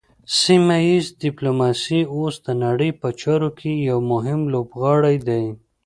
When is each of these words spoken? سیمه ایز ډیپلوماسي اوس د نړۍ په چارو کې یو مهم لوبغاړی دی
سیمه 0.41 0.77
ایز 0.87 1.05
ډیپلوماسي 1.23 1.99
اوس 2.15 2.35
د 2.45 2.47
نړۍ 2.63 2.91
په 3.01 3.07
چارو 3.21 3.49
کې 3.59 3.71
یو 3.89 3.97
مهم 4.11 4.39
لوبغاړی 4.53 5.17
دی 5.27 5.45